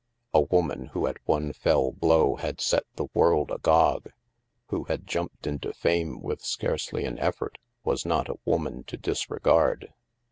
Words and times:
A 0.33 0.41
woman 0.41 0.87
who 0.93 1.05
at 1.05 1.19
one 1.27 1.53
fell 1.53 1.91
blow 1.91 2.35
had 2.37 2.59
set 2.59 2.85
the 2.95 3.05
world 3.13 3.51
agog, 3.51 4.09
who 4.69 4.85
had 4.85 5.05
jumped 5.05 5.45
into 5.45 5.73
fame 5.75 6.19
with 6.23 6.41
scarcely 6.41 7.05
an 7.05 7.19
effort, 7.19 7.59
was 7.83 8.03
not 8.03 8.27
a 8.27 8.39
woman 8.43 8.83
to 8.85 8.97
dis 8.97 9.29
regard. 9.29 9.93